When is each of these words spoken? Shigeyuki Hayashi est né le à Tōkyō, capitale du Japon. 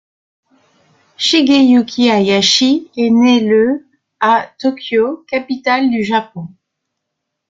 Shigeyuki 1.15 2.09
Hayashi 2.09 2.89
est 2.97 3.11
né 3.11 3.39
le 3.39 3.87
à 4.19 4.51
Tōkyō, 4.59 5.25
capitale 5.27 5.91
du 5.91 6.03
Japon. 6.03 6.47